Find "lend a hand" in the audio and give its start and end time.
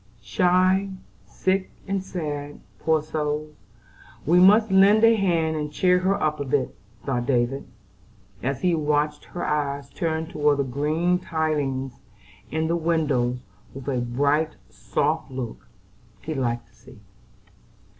4.71-5.55